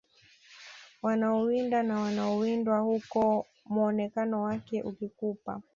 [1.03, 5.61] Wanaowinda na wanaowindwa huku muonekano wake ukikupa